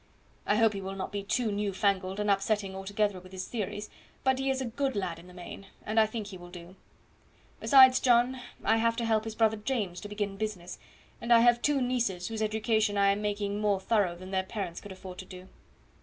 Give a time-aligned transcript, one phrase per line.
[0.47, 3.87] I hope he will not be too new fangled and upsetting altogether with his theories;
[4.23, 6.75] but he is a good lad in the main, and I think he will do.
[7.59, 10.79] Besides John, I have to help his brother James to begin business,
[11.21, 14.81] and I have two nieces whose education I am making more thorough than their parents
[14.81, 15.47] could afford to do."